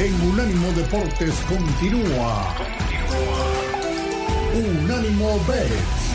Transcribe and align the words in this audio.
en 0.00 0.14
Unánimo 0.22 0.72
Deportes 0.72 1.34
continúa. 1.46 2.54
Unánimo 4.54 5.38
Bets. 5.46 6.14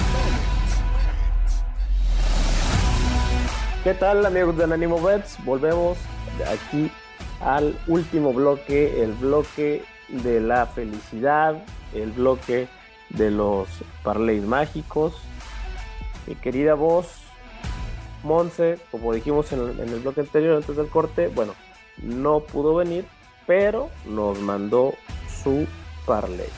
¿Qué 3.84 3.94
tal 3.94 4.26
amigos 4.26 4.58
de 4.58 4.64
Unánimo 4.64 5.00
Bets? 5.00 5.38
Volvemos 5.46 6.00
aquí 6.52 6.90
al 7.42 7.78
último 7.86 8.34
bloque, 8.34 9.04
el 9.04 9.12
bloque 9.14 9.84
de 10.10 10.42
la 10.42 10.66
felicidad, 10.66 11.64
el 11.94 12.12
bloque 12.12 12.68
de 13.10 13.30
los 13.30 13.68
parlays 14.02 14.42
mágicos. 14.42 15.14
Mi 16.26 16.34
querida 16.34 16.74
voz, 16.74 17.06
Monse, 18.24 18.80
como 18.90 19.14
dijimos 19.14 19.52
en 19.52 19.60
el, 19.60 19.80
en 19.80 19.90
el 19.90 20.00
bloque 20.00 20.22
anterior, 20.22 20.58
antes 20.58 20.76
del 20.76 20.90
corte, 20.90 21.28
bueno, 21.28 21.54
no 22.02 22.40
pudo 22.40 22.74
venir, 22.74 23.06
pero 23.48 23.90
nos 24.06 24.40
mandó 24.42 24.94
su 25.28 25.68
parlay. 26.06 26.50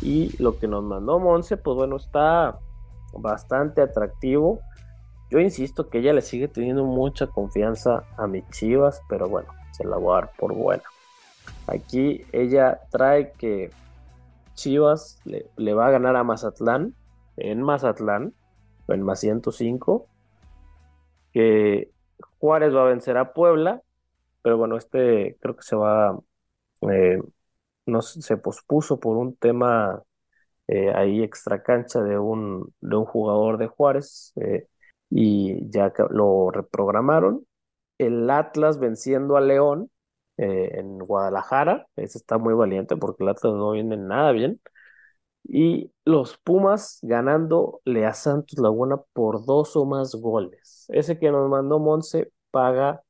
Y 0.00 0.36
lo 0.42 0.58
que 0.58 0.66
nos 0.66 0.82
mandó 0.82 1.18
Monse, 1.18 1.56
pues 1.56 1.76
bueno, 1.76 1.96
está 1.96 2.58
bastante 3.12 3.82
atractivo. 3.82 4.60
Yo 5.30 5.38
insisto 5.38 5.88
que 5.88 5.98
ella 5.98 6.12
le 6.12 6.22
sigue 6.22 6.48
teniendo 6.48 6.84
mucha 6.84 7.26
confianza 7.26 8.04
a 8.16 8.26
mis 8.26 8.48
chivas, 8.50 9.00
pero 9.08 9.28
bueno, 9.28 9.48
se 9.72 9.84
la 9.84 9.96
voy 9.96 10.12
a 10.12 10.20
dar 10.20 10.32
por 10.38 10.54
buena. 10.54 10.82
Aquí 11.66 12.24
ella 12.32 12.80
trae 12.90 13.32
que 13.32 13.70
Chivas 14.54 15.18
le, 15.24 15.74
va 15.74 15.86
a 15.86 15.90
ganar 15.90 16.16
a 16.16 16.24
Mazatlán, 16.24 16.94
en 17.36 17.62
Mazatlán, 17.62 18.34
en 18.88 19.02
más 19.02 19.20
105, 19.20 20.06
que 21.32 21.90
Juárez 22.38 22.74
va 22.74 22.82
a 22.82 22.88
vencer 22.88 23.16
a 23.16 23.32
Puebla, 23.32 23.82
pero 24.42 24.58
bueno, 24.58 24.76
este 24.76 25.36
creo 25.40 25.56
que 25.56 25.62
se 25.62 25.76
va, 25.76 26.18
eh, 26.90 27.18
no 27.86 28.02
se 28.02 28.36
pospuso 28.36 29.00
por 29.00 29.16
un 29.16 29.36
tema 29.36 30.02
eh, 30.68 30.92
ahí 30.94 31.22
extra 31.22 31.62
cancha 31.62 32.02
de 32.02 32.18
un, 32.18 32.74
de 32.80 32.96
un 32.96 33.04
jugador 33.06 33.58
de 33.58 33.68
Juárez 33.68 34.32
eh, 34.36 34.68
y 35.10 35.70
ya 35.70 35.92
lo 36.10 36.50
reprogramaron. 36.50 37.46
El 37.98 38.30
Atlas 38.30 38.78
venciendo 38.78 39.36
a 39.36 39.40
León 39.40 39.90
en 40.38 40.98
Guadalajara, 40.98 41.86
ese 41.96 42.18
está 42.18 42.38
muy 42.38 42.54
valiente 42.54 42.96
porque 42.96 43.22
el 43.22 43.30
Atlas 43.30 43.54
no 43.54 43.72
viene 43.72 43.96
nada 43.96 44.32
bien. 44.32 44.60
Y 45.44 45.92
los 46.04 46.38
Pumas 46.38 46.98
ganándole 47.02 48.06
a 48.06 48.14
Santos 48.14 48.58
Laguna 48.58 48.98
por 49.12 49.44
dos 49.44 49.76
o 49.76 49.84
más 49.84 50.14
goles. 50.14 50.86
Ese 50.88 51.18
que 51.18 51.30
nos 51.30 51.48
mandó 51.50 51.78
Monse 51.78 52.32
paga 52.50 53.02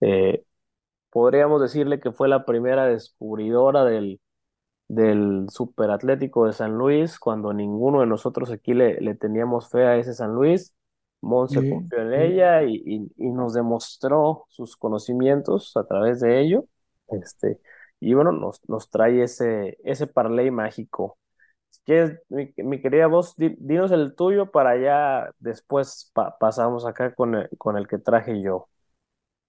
eh, 0.00 0.44
podríamos 1.10 1.60
decirle 1.62 2.00
que 2.00 2.12
fue 2.12 2.28
la 2.28 2.44
primera 2.46 2.86
descubridora 2.86 3.84
del, 3.84 4.20
del 4.88 5.46
Superatlético 5.50 6.46
de 6.46 6.52
San 6.52 6.76
Luis, 6.78 7.18
cuando 7.18 7.52
ninguno 7.52 8.00
de 8.00 8.06
nosotros 8.06 8.50
aquí 8.50 8.74
le, 8.74 9.00
le 9.00 9.14
teníamos 9.14 9.68
fe 9.70 9.84
a 9.86 9.96
ese 9.96 10.14
San 10.14 10.34
Luis. 10.34 10.74
Monse 11.22 11.54
Sí, 11.54 11.66
confió 11.66 12.02
en 12.02 12.12
sí. 12.14 12.16
ella 12.22 12.62
y, 12.62 12.82
y- 12.86 13.10
y 13.16 13.30
nos 13.30 13.54
demostró 13.54 14.44
sus 14.48 14.76
conocimientos 14.76 15.76
a 15.76 15.84
través 15.86 16.20
de 16.20 16.40
ello. 16.40 16.66
Este, 17.08 17.60
y 18.00 18.14
bueno, 18.14 18.32
nos, 18.32 18.60
nos 18.68 18.90
trae 18.90 19.22
ese, 19.22 19.76
ese 19.84 20.06
parlay 20.06 20.50
mágico. 20.50 21.18
Quieres, 21.86 22.20
mi, 22.30 22.52
mi 22.58 22.82
querida 22.82 23.08
voz, 23.08 23.36
di- 23.36 23.56
dinos 23.60 23.92
el 23.92 24.14
tuyo 24.16 24.50
para 24.52 24.76
ya 24.80 25.30
después 25.40 26.10
pa- 26.14 26.36
pasamos 26.38 26.86
acá 26.86 27.14
con 27.14 27.36
el, 27.36 27.48
con 27.58 27.78
el 27.78 27.88
que 27.88 27.98
traje 27.98 28.42
yo. 28.42 28.68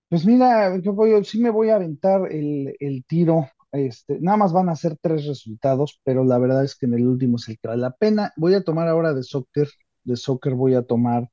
Pues 0.09 0.25
mira, 0.25 0.77
yo 0.79 0.95
sí 1.23 1.39
me 1.41 1.49
voy 1.49 1.69
a 1.69 1.75
aventar 1.75 2.31
el, 2.31 2.75
el 2.79 3.03
tiro. 3.05 3.47
Este, 3.73 4.19
nada 4.21 4.37
más 4.37 4.53
van 4.53 4.69
a 4.69 4.75
ser 4.75 4.97
tres 5.01 5.25
resultados, 5.27 5.99
pero 6.03 6.23
la 6.23 6.37
verdad 6.39 6.63
es 6.63 6.75
que 6.77 6.85
en 6.85 6.93
el 6.93 7.05
último 7.07 7.35
es 7.37 7.49
el 7.49 7.59
que 7.59 7.67
vale 7.67 7.81
la 7.81 7.91
pena. 7.91 8.31
Voy 8.37 8.53
a 8.53 8.63
tomar 8.63 8.87
ahora 8.87 9.13
de 9.13 9.23
soccer. 9.23 9.67
De 10.03 10.15
soccer 10.15 10.53
voy 10.53 10.75
a 10.75 10.83
tomar 10.83 11.29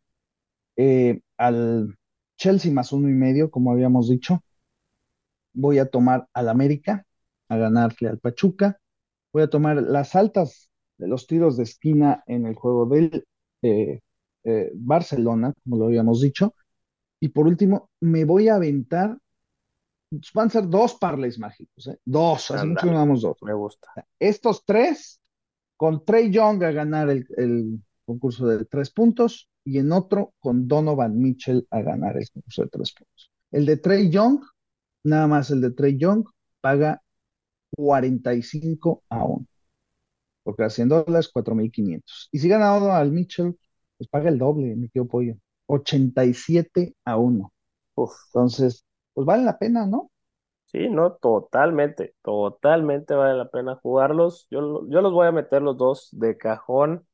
eh, 0.77 1.21
al 1.39 1.97
Chelsea 2.39 2.73
más 2.73 2.93
uno 2.93 3.09
y 3.11 3.13
medio, 3.13 3.51
como 3.51 3.73
habíamos 3.73 4.09
dicho. 4.11 4.43
Voy 5.53 5.79
a 5.79 5.87
tomar 5.91 6.29
al 6.35 6.49
América 6.49 7.07
a 7.49 7.57
ganarle 7.57 8.09
al 8.09 8.19
Pachuca. 8.19 8.79
Voy 9.33 9.43
a 9.45 9.51
tomar 9.51 9.77
las 9.83 10.15
altas 10.17 10.71
los 11.07 11.27
tiros 11.27 11.57
de 11.57 11.65
esquina 11.65 12.23
en 12.27 12.47
el 12.47 12.55
juego 12.55 12.87
del 12.87 13.25
eh, 13.63 14.01
eh, 14.45 14.71
Barcelona, 14.75 15.53
como 15.63 15.79
lo 15.79 15.87
habíamos 15.87 16.21
dicho. 16.21 16.55
Y 17.21 17.29
por 17.29 17.47
último, 17.47 17.91
me 18.01 18.25
voy 18.25 18.49
a 18.49 18.57
aventar. 18.57 19.17
Van 20.33 20.47
a 20.47 20.51
ser 20.51 20.69
dos 20.69 20.95
parlays 20.95 21.39
mágicos, 21.39 21.89
¿eh? 21.89 21.99
Dos, 22.05 22.51
hace 22.51 22.67
mucho 22.67 22.87
no 22.87 23.17
dos. 23.17 23.37
me 23.43 23.55
gusta. 23.55 23.89
Estos 24.19 24.65
tres, 24.65 25.21
con 25.77 26.05
Trey 26.05 26.31
Young 26.31 26.63
a 26.63 26.71
ganar 26.71 27.11
el, 27.11 27.27
el 27.37 27.81
concurso 28.05 28.47
de 28.47 28.65
tres 28.67 28.91
puntos, 28.91 29.49
y 29.65 29.79
en 29.79 29.91
otro 29.93 30.35
con 30.39 30.69
Donovan 30.69 31.19
Mitchell 31.19 31.67
a 31.71 31.81
ganar 31.81 32.17
el 32.17 32.29
concurso 32.31 32.63
de 32.63 32.69
tres 32.69 32.93
puntos. 32.93 33.31
El 33.51 33.67
de 33.67 33.77
Trey 33.79 34.11
Young, 34.11 34.41
nada 35.05 35.27
más 35.27 35.51
el 35.51 35.61
de 35.61 35.71
Trey 35.71 35.97
Young, 35.97 36.25
paga 36.61 37.03
45 37.77 39.03
a 39.09 39.25
1, 39.25 39.47
porque 40.45 40.65
a 40.65 40.71
100 40.71 40.89
dólares, 40.91 41.31
4.500. 41.33 42.29
Y 42.33 42.41
si 42.41 42.49
gana 42.49 42.77
al 42.99 43.13
Mitchell, 43.13 43.57
pues 43.99 44.09
paga 44.11 44.31
el 44.31 44.39
doble, 44.39 44.77
mi 44.77 44.89
querido 44.89 45.09
pollo, 45.09 45.37
87 45.67 46.95
a 47.05 47.17
1. 47.19 47.53
Uf. 47.97 48.13
Entonces, 48.29 48.85
pues 49.15 49.27
vale 49.27 49.45
la 49.45 49.59
pena, 49.59 49.87
¿no? 49.87 50.11
Sí, 50.67 50.89
no, 50.89 51.13
totalmente, 51.15 52.15
totalmente 52.23 53.15
vale 53.15 53.35
la 53.39 53.49
pena 53.49 53.77
jugarlos. 53.77 54.49
Yo, 54.51 54.85
yo 54.89 55.01
los 55.03 55.13
voy 55.13 55.29
a 55.29 55.33
meter 55.33 55.63
los 55.63 55.77
dos 55.77 56.09
de 56.13 56.37
cajón 56.37 57.07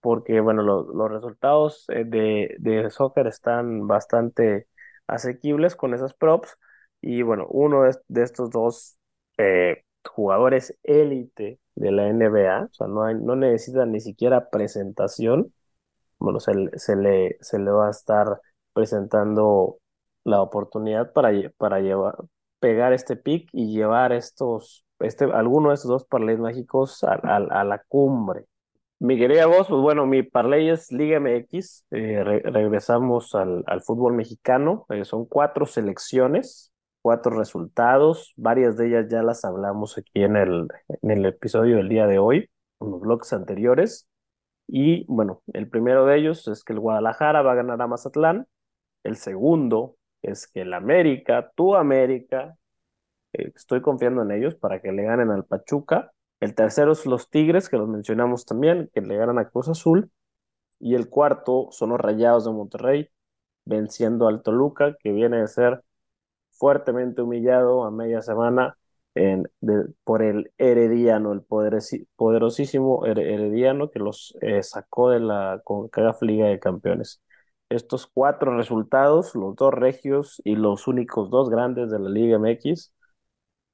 porque, 0.00 0.40
bueno, 0.40 0.62
lo- 0.62 0.84
los 0.94 1.10
resultados 1.10 1.86
eh, 1.90 2.04
de, 2.06 2.56
de 2.60 2.90
soccer 2.90 3.26
están 3.28 3.86
bastante 3.88 4.68
asequibles 5.08 5.76
con 5.76 5.94
esas 5.94 6.14
props. 6.14 6.58
Y 7.02 7.22
bueno, 7.22 7.46
uno 7.50 7.84
de, 7.84 7.96
de 8.08 8.22
estos 8.24 8.50
dos 8.50 8.98
eh, 9.38 9.84
jugadores 10.04 10.78
élite 10.84 11.60
de 11.76 11.92
la 11.92 12.08
NBA, 12.08 12.64
o 12.70 12.74
sea, 12.74 12.86
no 12.88 13.04
hay, 13.04 13.14
no 13.16 13.36
necesitan 13.36 13.92
ni 13.92 14.00
siquiera 14.00 14.50
presentación. 14.50 15.52
Bueno, 16.18 16.40
se, 16.40 16.54
le- 16.54 16.78
se 16.78 16.96
le, 16.96 17.36
se 17.40 17.58
le 17.58 17.70
va 17.70 17.88
a 17.88 17.90
estar 17.90 18.40
presentando 18.72 19.78
la 20.24 20.42
oportunidad 20.42 21.12
para, 21.12 21.30
para 21.58 21.80
llevar, 21.80 22.16
pegar 22.60 22.92
este 22.92 23.16
pick 23.16 23.48
y 23.52 23.72
llevar 23.74 24.12
estos, 24.12 24.84
este, 25.00 25.24
alguno 25.26 25.68
de 25.70 25.74
estos 25.76 25.90
dos 25.90 26.04
parlays 26.06 26.38
mágicos 26.38 27.04
a, 27.04 27.14
a- 27.14 27.64
la 27.64 27.78
cumbre. 27.88 28.46
Mi 29.00 29.18
querida 29.18 29.46
voz, 29.46 29.68
pues 29.68 29.82
bueno, 29.82 30.06
mi 30.06 30.22
parlay 30.22 30.70
es 30.70 30.90
Liga 30.92 31.18
MX. 31.18 31.84
eh, 31.92 32.24
re- 32.24 32.40
regresamos 32.44 33.34
al, 33.34 33.64
al 33.66 33.82
fútbol 33.82 34.14
mexicano. 34.14 34.86
eh, 34.90 35.04
son 35.06 35.26
cuatro 35.26 35.66
selecciones, 35.66 36.72
cuatro 37.04 37.36
resultados. 37.36 38.32
Varias 38.38 38.78
de 38.78 38.86
ellas 38.86 39.08
ya 39.10 39.22
las 39.22 39.44
hablamos 39.44 39.98
aquí 39.98 40.22
en 40.22 40.36
el, 40.36 40.68
en 40.88 41.10
el 41.10 41.26
episodio 41.26 41.76
del 41.76 41.90
día 41.90 42.06
de 42.06 42.18
hoy, 42.18 42.48
en 42.80 42.90
los 42.90 43.00
bloques 43.00 43.30
anteriores. 43.34 44.08
Y 44.66 45.04
bueno, 45.06 45.42
el 45.52 45.68
primero 45.68 46.06
de 46.06 46.16
ellos 46.16 46.48
es 46.48 46.64
que 46.64 46.72
el 46.72 46.80
Guadalajara 46.80 47.42
va 47.42 47.52
a 47.52 47.56
ganar 47.56 47.82
a 47.82 47.86
Mazatlán. 47.86 48.46
El 49.02 49.16
segundo 49.16 49.96
es 50.22 50.46
que 50.46 50.62
el 50.62 50.72
América, 50.72 51.52
tu 51.54 51.74
América, 51.76 52.56
eh, 53.34 53.52
estoy 53.54 53.82
confiando 53.82 54.22
en 54.22 54.30
ellos 54.30 54.54
para 54.54 54.80
que 54.80 54.90
le 54.90 55.02
ganen 55.02 55.30
al 55.30 55.44
Pachuca. 55.44 56.10
El 56.40 56.54
tercero 56.54 56.92
es 56.92 57.04
los 57.04 57.28
Tigres, 57.28 57.68
que 57.68 57.76
los 57.76 57.86
mencionamos 57.86 58.46
también, 58.46 58.90
que 58.94 59.02
le 59.02 59.18
ganan 59.18 59.38
a 59.38 59.50
Cruz 59.50 59.68
Azul. 59.68 60.10
Y 60.80 60.94
el 60.94 61.10
cuarto 61.10 61.68
son 61.70 61.90
los 61.90 62.00
Rayados 62.00 62.46
de 62.46 62.52
Monterrey, 62.52 63.10
venciendo 63.66 64.26
al 64.26 64.42
Toluca, 64.42 64.96
que 65.00 65.12
viene 65.12 65.40
de 65.42 65.48
ser 65.48 65.82
fuertemente 66.58 67.22
humillado 67.22 67.84
a 67.84 67.90
media 67.90 68.22
semana 68.22 68.76
en- 69.14 69.48
de- 69.60 69.86
por 70.04 70.22
el 70.22 70.52
Herediano, 70.58 71.32
el 71.32 71.42
poderesi- 71.46 72.06
poderosísimo 72.16 73.04
Her- 73.06 73.18
Herediano 73.20 73.90
que 73.90 73.98
los 74.00 74.36
eh, 74.40 74.62
sacó 74.62 75.10
de 75.10 75.20
la 75.20 75.60
CONCACAF 75.64 76.22
Liga 76.22 76.46
de 76.48 76.58
Campeones. 76.60 77.20
Estos 77.68 78.06
cuatro 78.06 78.56
resultados, 78.56 79.34
los 79.34 79.56
dos 79.56 79.72
regios 79.74 80.40
y 80.44 80.56
los 80.56 80.86
únicos 80.88 81.30
dos 81.30 81.50
grandes 81.50 81.90
de 81.90 81.98
la 81.98 82.10
Liga 82.10 82.36
MX, 82.36 82.92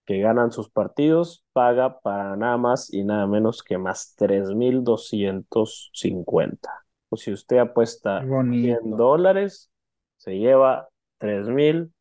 que 0.06 0.18
ganan 0.20 0.50
sus 0.52 0.70
partidos, 0.70 1.44
paga 1.52 2.00
para 2.00 2.36
nada 2.36 2.56
más 2.56 2.92
y 2.92 3.04
nada 3.04 3.26
menos 3.26 3.62
que 3.62 3.78
más 3.78 4.14
3.250. 4.16 6.70
O 7.08 7.16
si 7.16 7.32
usted 7.32 7.58
apuesta 7.58 8.16
Qué 8.16 8.24
100 8.60 8.78
bonito. 8.78 8.96
dólares, 8.96 9.70
se 10.16 10.38
lleva 10.38 10.88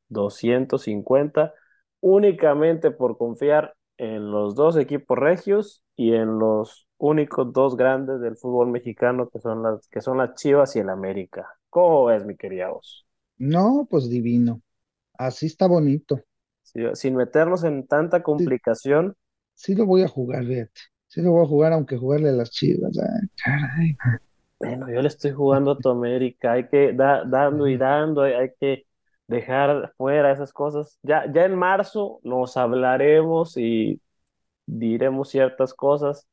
3.250 0.09 1.53
únicamente 2.01 2.91
por 2.91 3.17
confiar 3.17 3.75
en 3.97 4.31
los 4.31 4.55
dos 4.55 4.77
equipos 4.77 5.17
regios 5.17 5.83
y 5.95 6.13
en 6.13 6.39
los 6.39 6.87
únicos 6.97 7.51
dos 7.51 7.75
grandes 7.75 8.21
del 8.21 8.37
fútbol 8.37 8.69
mexicano 8.69 9.29
que 9.29 9.39
son 9.39 9.63
las, 9.63 9.87
que 9.87 10.01
son 10.01 10.17
las 10.17 10.35
Chivas 10.35 10.75
y 10.75 10.79
el 10.79 10.89
América. 10.89 11.47
¿Cómo 11.69 12.05
ves, 12.05 12.25
mi 12.25 12.35
querida 12.35 12.69
voz? 12.69 13.05
No, 13.37 13.87
pues 13.89 14.09
divino. 14.09 14.61
Así 15.17 15.47
está 15.47 15.67
bonito. 15.67 16.21
sin 16.93 17.15
meternos 17.15 17.63
en 17.63 17.87
tanta 17.87 18.23
complicación. 18.23 19.15
Sí, 19.53 19.75
lo 19.75 19.85
voy 19.85 20.03
a 20.03 20.07
jugar, 20.07 20.45
fíjate. 20.45 20.81
Sí 21.07 21.21
lo 21.21 21.31
voy 21.31 21.43
a 21.43 21.47
jugar, 21.47 21.73
aunque 21.73 21.97
jugarle 21.97 22.29
a 22.29 22.33
las 22.33 22.51
Chivas. 22.51 22.97
Bueno, 24.59 24.89
yo 24.89 25.01
le 25.01 25.07
estoy 25.07 25.31
jugando 25.31 25.71
a 25.71 25.77
tu 25.77 25.89
América. 25.89 26.53
Hay 26.53 26.67
que 26.67 26.93
dar 26.93 27.29
dando 27.29 27.67
y 27.67 27.77
dando, 27.77 28.23
hay, 28.23 28.51
que 28.59 28.85
dejar 29.29 29.93
fuera 29.97 30.33
esas 30.33 30.53
cosas. 30.53 30.99
Ya, 31.03 31.31
ya 31.33 31.45
en 31.45 31.55
marzo 31.55 32.21
nos 32.23 32.57
hablaremos 32.57 33.57
y 33.57 34.01
diremos 34.67 35.29
ciertas 35.29 35.73
cosas 35.73 36.27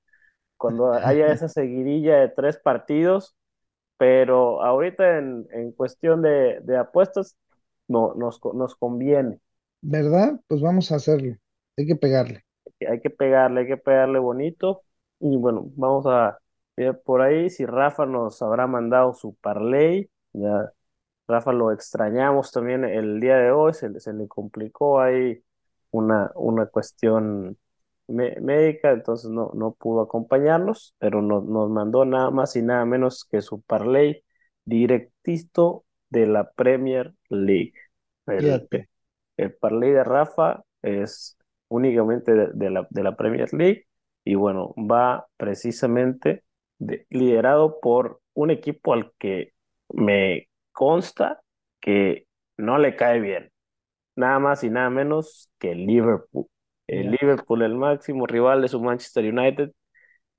cuando 0.58 0.92
haya 0.92 1.28
esa 1.32 1.48
seguidilla 1.48 2.18
de 2.18 2.28
tres 2.30 2.58
partidos, 2.58 3.36
pero 3.98 4.62
ahorita 4.62 5.18
en, 5.18 5.46
en 5.52 5.72
cuestión 5.72 6.22
de, 6.22 6.60
de 6.62 6.78
apuestas 6.78 7.38
no, 7.88 8.14
nos, 8.16 8.40
nos 8.54 8.76
conviene. 8.76 9.40
¿Verdad? 9.80 10.38
Pues 10.48 10.60
vamos 10.60 10.92
a 10.92 10.96
hacerlo. 10.96 11.38
Hay 11.78 11.86
que 11.86 11.96
pegarle. 11.96 12.44
Hay 12.88 13.00
que 13.00 13.10
pegarle, 13.10 13.60
hay 13.62 13.66
que 13.66 13.76
pegarle 13.76 14.18
bonito. 14.18 14.82
Y 15.20 15.36
bueno, 15.36 15.64
vamos 15.76 16.06
a 16.06 16.38
ver 16.76 17.00
por 17.02 17.22
ahí 17.22 17.48
si 17.50 17.64
Rafa 17.66 18.06
nos 18.06 18.42
habrá 18.42 18.66
mandado 18.66 19.14
su 19.14 19.34
parlay. 19.36 20.10
Ya, 20.32 20.72
Rafa 21.28 21.52
lo 21.52 21.72
extrañamos 21.72 22.52
también 22.52 22.84
el 22.84 23.20
día 23.20 23.36
de 23.38 23.50
hoy, 23.50 23.74
se, 23.74 23.98
se 24.00 24.12
le 24.12 24.28
complicó 24.28 25.00
ahí 25.00 25.42
una, 25.90 26.30
una 26.36 26.66
cuestión 26.66 27.58
médica, 28.08 28.92
entonces 28.92 29.30
no, 29.30 29.50
no 29.54 29.72
pudo 29.74 30.02
acompañarnos, 30.02 30.94
pero 30.98 31.22
nos 31.22 31.70
mandó 31.70 32.04
nada 32.04 32.30
más 32.30 32.54
y 32.56 32.62
nada 32.62 32.84
menos 32.84 33.24
que 33.24 33.42
su 33.42 33.60
parlay 33.62 34.24
directito 34.64 35.84
de 36.10 36.26
la 36.26 36.50
Premier 36.52 37.14
League. 37.28 37.74
El, 38.26 38.68
el 39.36 39.54
parlay 39.54 39.90
de 39.92 40.04
Rafa 40.04 40.64
es 40.82 41.36
únicamente 41.68 42.32
de, 42.34 42.70
la, 42.70 42.86
de 42.90 43.02
la 43.02 43.16
Premier 43.16 43.52
League 43.52 43.86
y 44.24 44.34
bueno, 44.34 44.74
va 44.76 45.26
precisamente 45.36 46.44
liderado 47.10 47.80
por 47.80 48.20
un 48.34 48.50
equipo 48.50 48.92
al 48.92 49.12
que 49.18 49.52
me 49.92 50.48
consta 50.76 51.40
que 51.80 52.26
no 52.58 52.78
le 52.78 52.96
cae 52.96 53.20
bien, 53.20 53.50
nada 54.16 54.38
más 54.38 54.64
y 54.64 54.70
nada 54.70 54.90
menos 54.90 55.50
que 55.58 55.72
el 55.72 55.86
Liverpool. 55.86 56.46
El 56.86 57.12
Liverpool, 57.12 57.62
el 57.62 57.74
máximo 57.76 58.26
rival 58.26 58.62
de 58.62 58.68
su 58.68 58.80
Manchester 58.80 59.24
United, 59.32 59.72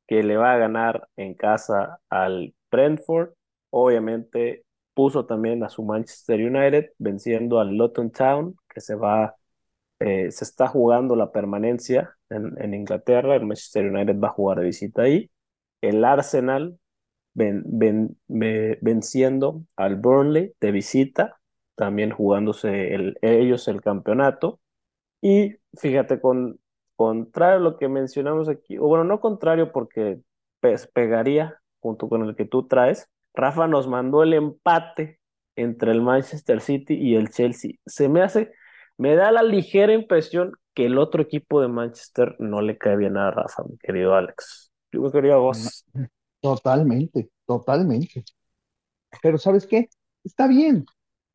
que 0.07 0.23
le 0.23 0.37
va 0.37 0.53
a 0.53 0.57
ganar 0.57 1.07
en 1.17 1.33
casa 1.35 1.99
al 2.09 2.55
Brentford. 2.71 3.31
Obviamente 3.71 4.65
puso 4.93 5.25
también 5.25 5.63
a 5.63 5.69
su 5.69 5.83
Manchester 5.83 6.39
United 6.41 6.91
venciendo 6.99 7.59
al 7.59 7.75
Luton 7.75 8.11
Town, 8.11 8.55
que 8.69 8.81
se 8.81 8.95
va, 8.95 9.35
eh, 9.99 10.31
se 10.31 10.45
está 10.45 10.67
jugando 10.67 11.15
la 11.15 11.31
permanencia 11.31 12.15
en, 12.29 12.53
en, 12.61 12.73
Inglaterra. 12.75 13.35
El 13.35 13.45
Manchester 13.45 13.87
United 13.91 14.19
va 14.19 14.29
a 14.29 14.31
jugar 14.31 14.59
de 14.59 14.65
visita 14.65 15.03
ahí. 15.03 15.31
El 15.81 16.05
Arsenal 16.05 16.79
venciendo 17.37 19.63
al 19.75 19.95
Burnley 19.95 20.53
de 20.59 20.71
visita, 20.71 21.39
también 21.75 22.11
jugándose 22.11 22.95
el, 22.95 23.17
ellos 23.21 23.67
el 23.67 23.81
campeonato. 23.81 24.59
Y 25.21 25.55
fíjate, 25.73 26.19
con, 26.19 26.59
contrario 26.95 27.57
a 27.57 27.61
lo 27.61 27.77
que 27.77 27.87
mencionamos 27.87 28.49
aquí, 28.49 28.77
o 28.77 28.87
bueno, 28.87 29.03
no 29.03 29.19
contrario 29.19 29.71
porque 29.71 30.19
pues, 30.59 30.87
pegaría 30.87 31.59
junto 31.79 32.09
con 32.09 32.23
el 32.23 32.35
que 32.35 32.45
tú 32.45 32.67
traes, 32.67 33.09
Rafa 33.33 33.67
nos 33.67 33.87
mandó 33.87 34.23
el 34.23 34.33
empate 34.33 35.19
entre 35.55 35.91
el 35.91 36.01
Manchester 36.01 36.61
City 36.61 36.95
y 36.95 37.15
el 37.15 37.29
Chelsea. 37.29 37.73
Se 37.85 38.09
me 38.09 38.21
hace, 38.21 38.51
me 38.97 39.15
da 39.15 39.31
la 39.31 39.43
ligera 39.43 39.93
impresión 39.93 40.53
que 40.73 40.85
el 40.85 40.97
otro 40.97 41.21
equipo 41.21 41.61
de 41.61 41.67
Manchester 41.67 42.35
no 42.39 42.61
le 42.61 42.77
cae 42.77 42.97
bien 42.97 43.17
a 43.17 43.31
Rafa, 43.31 43.63
mi 43.63 43.77
querido 43.77 44.15
Alex. 44.15 44.71
Yo 44.91 45.11
quería 45.11 45.37
vos. 45.37 45.85
Totalmente, 46.47 47.29
totalmente. 47.45 48.23
Pero 49.21 49.37
¿sabes 49.37 49.67
qué? 49.67 49.89
Está 50.23 50.47
bien. 50.47 50.85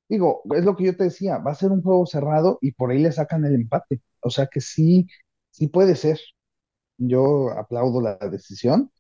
Digo, 0.09 0.43
es 0.57 0.65
lo 0.65 0.77
que 0.77 0.85
yo 0.87 0.97
te 0.97 1.05
decía, 1.07 1.39
va 1.39 1.53
a 1.53 1.55
ser 1.57 1.73
un 1.73 1.83
juego 1.83 2.07
cerrado 2.07 2.59
y 2.63 2.73
por 2.73 2.91
ahí 2.93 3.01
le 3.01 3.13
sacan 3.13 3.45
el 3.45 3.55
empate. 3.55 4.03
O 4.23 4.31
sea 4.31 4.47
que 4.49 4.61
sí, 4.61 5.09
sí 5.51 5.69
puede 5.69 5.97
ser. 5.97 6.21
Yo 6.99 7.51
aplaudo 7.53 8.01
la 8.03 8.17
decisión 8.17 8.93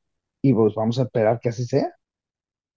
y 0.42 0.54
pues 0.54 0.74
vamos 0.74 0.98
a 0.98 1.04
esperar 1.04 1.40
que 1.40 1.50
así 1.50 1.66
sea. 1.66 1.94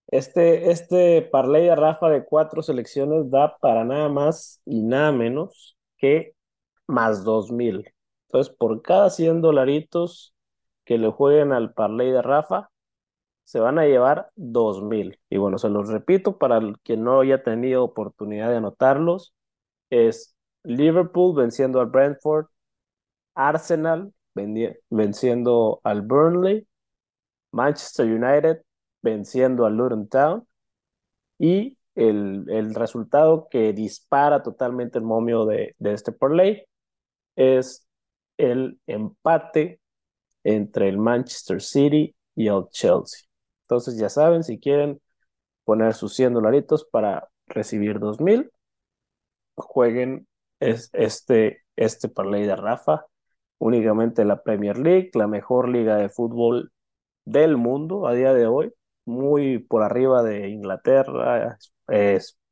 Este, 0.08 0.72
este 0.72 1.22
parlay 1.24 1.64
de 1.66 1.76
Rafa 1.76 2.10
de 2.10 2.26
cuatro 2.26 2.62
selecciones 2.62 3.30
da 3.32 3.58
para 3.58 3.84
nada 3.84 4.08
más 4.10 4.62
y 4.66 4.82
nada 4.84 5.12
menos 5.12 5.78
que 5.98 6.36
más 6.88 7.24
dos 7.24 7.52
mil. 7.52 7.86
Entonces, 8.28 8.54
por 8.56 8.82
cada 8.82 9.10
100 9.10 9.42
dolaritos 9.42 10.36
que 10.86 10.98
le 10.98 11.10
jueguen 11.12 11.54
al 11.54 11.74
parlay 11.74 12.12
de 12.12 12.22
Rafa, 12.22 12.70
se 13.45 13.59
van 13.59 13.80
a 13.80 13.86
llevar 13.86 14.31
dos 14.36 14.83
mil. 14.83 15.19
Y 15.30 15.38
bueno, 15.38 15.57
se 15.57 15.69
los 15.69 15.89
repito 15.89 16.38
para 16.38 16.57
el 16.57 16.77
que 16.83 16.97
no 16.97 17.21
haya 17.21 17.44
tenido 17.44 17.83
oportunidad 17.83 18.50
de 18.50 18.57
anotarlos, 18.57 19.33
es 19.89 20.36
Liverpool 20.63 21.36
venciendo 21.36 21.80
al 21.80 21.88
Brentford, 21.88 22.47
Arsenal 23.36 24.13
venciendo 24.89 25.80
al 25.83 26.01
Burnley, 26.01 26.68
Manchester 27.51 28.06
United 28.06 28.62
venciendo 29.01 29.65
al 29.65 29.77
Luton 29.77 30.07
Town 30.09 30.48
y 31.39 31.77
el, 31.95 32.45
el, 32.50 32.75
resultado 32.75 33.48
que 33.50 33.71
dispara 33.74 34.44
totalmente 34.44 34.98
el 35.00 35.06
momio 35.06 35.45
de, 35.45 35.75
de 35.80 35.94
este 35.94 36.12
parlay 36.12 36.65
es 37.36 37.88
el 38.38 38.80
empate 38.88 39.80
entre 40.44 40.89
el 40.89 40.98
Manchester 40.98 41.62
City 41.62 42.15
y 42.36 42.48
el 42.48 42.68
Chelsea. 42.71 43.25
Entonces 43.65 43.97
ya 43.97 44.09
saben, 44.09 44.44
si 44.44 44.59
quieren 44.59 45.01
poner 45.65 45.94
sus 45.95 46.15
100 46.15 46.33
dolaritos 46.33 46.85
para 46.85 47.29
recibir 47.47 48.00
2000, 48.00 48.51
jueguen 49.56 50.27
es, 50.59 50.89
este, 50.94 51.63
este 51.75 52.09
parlay 52.09 52.45
de 52.45 52.56
Rafa, 52.56 53.06
únicamente 53.57 54.25
la 54.25 54.44
Premier 54.44 54.77
League, 54.77 55.12
la 55.15 55.27
mejor 55.27 55.69
liga 55.69 55.97
de 55.97 56.09
fútbol 56.09 56.71
del 57.25 57.57
mundo 57.57 58.07
a 58.07 58.13
día 58.13 58.33
de 58.33 58.47
hoy, 58.47 58.73
muy 59.06 59.59
por 59.59 59.83
arriba 59.83 60.23
de 60.23 60.50
Inglaterra, 60.50 61.57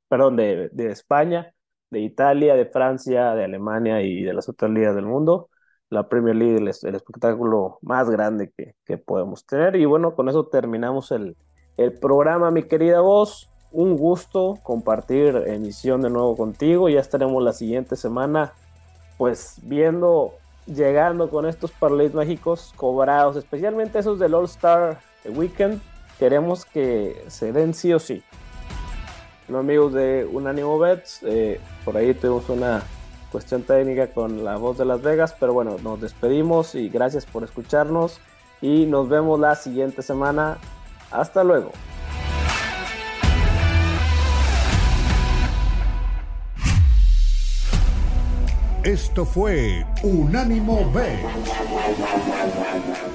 perdón, 0.08 0.36
de 0.38 0.70
España, 0.92 1.54
de 1.90 2.00
Italia, 2.02 2.56
de 2.56 2.66
Francia, 2.66 3.36
de 3.36 3.46
Alemania 3.46 4.02
y 4.02 4.24
de 4.24 4.34
las 4.34 4.50
otras 4.50 4.72
ligas 4.72 4.96
del 4.96 5.06
mundo 5.06 5.50
la 5.94 6.10
Premier 6.10 6.36
League, 6.36 6.58
el, 6.58 6.68
el 6.68 6.96
espectáculo 6.96 7.78
más 7.82 8.10
grande 8.10 8.52
que, 8.56 8.76
que, 8.86 8.98
podemos 8.98 9.46
tener. 9.46 9.76
Y 9.76 9.86
bueno, 9.86 10.16
con 10.16 10.28
eso 10.30 10.46
terminamos 10.48 11.12
el, 11.12 11.38
el 11.78 11.94
programa, 11.94 12.52
mi 12.52 12.64
querida 12.64 13.02
voz. 13.02 13.50
Un 13.72 13.98
gusto 13.98 14.60
compartir 14.62 15.36
emisión 15.48 16.02
de 16.02 16.10
nuevo 16.10 16.36
contigo. 16.36 16.90
Ya 16.90 17.00
estaremos 17.00 17.42
la 17.42 17.54
siguiente 17.54 17.96
semana, 17.96 18.54
pues 19.18 19.58
viendo, 19.64 20.34
llegando 20.68 21.30
con 21.30 21.48
estos 21.48 21.72
parlays 21.72 22.14
mágicos 22.14 22.74
cobrados, 22.76 23.36
especialmente 23.36 23.98
esos 23.98 24.20
del 24.20 24.36
All 24.36 24.46
Star 24.46 25.00
Weekend. 25.26 25.82
Queremos 26.20 26.66
que 26.66 27.24
se 27.28 27.52
den 27.52 27.74
sí 27.74 27.94
o 27.94 28.00
sí. 28.00 28.22
No, 29.48 29.58
amigos 29.58 29.94
de 29.94 30.30
Unánimo 30.32 30.78
Bets, 30.80 31.22
eh, 31.24 31.60
por 31.84 31.98
ahí 31.98 32.14
tuvimos 32.14 32.48
una 32.50 32.84
cuestión 33.34 33.64
técnica 33.64 34.08
con 34.08 34.46
la 34.46 34.56
voz 34.58 34.78
de 34.78 34.86
Las 34.86 35.02
Vegas, 35.02 35.36
pero 35.40 35.54
bueno, 35.54 35.78
nos 35.84 36.00
despedimos 36.00 36.76
y 36.76 36.88
gracias 36.88 37.26
por 37.26 37.44
escucharnos 37.44 38.20
y 38.62 38.86
nos 38.86 39.10
vemos 39.10 39.40
la 39.40 39.56
siguiente 39.56 40.04
semana. 40.04 40.60
Hasta 41.10 41.44
luego. 41.44 41.72
Esto 48.84 49.26
fue 49.26 49.84
Unánimo 50.04 50.92
B, 50.92 51.18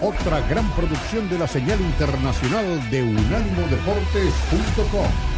otra 0.00 0.40
gran 0.48 0.68
producción 0.72 1.28
de 1.28 1.38
la 1.38 1.46
señal 1.46 1.80
internacional 1.80 2.90
de 2.90 3.02
unánimodeportes.com. 3.02 5.37